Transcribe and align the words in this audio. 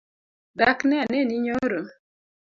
Dak 0.57 0.79
ne 0.85 0.95
aneni 1.03 1.37
nyoro? 1.45 1.81